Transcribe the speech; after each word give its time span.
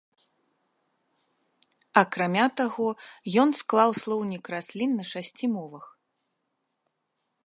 Акрамя 2.01 2.45
таго, 2.61 2.87
ён 3.43 3.49
склаў 3.61 3.89
слоўнік 4.01 4.43
раслін 4.55 4.91
на 5.03 5.09
шасці 5.13 5.45
мовах. 5.55 5.85